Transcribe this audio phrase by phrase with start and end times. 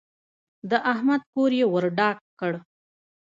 [0.69, 2.53] د احمد کور يې ور ډاک کړ.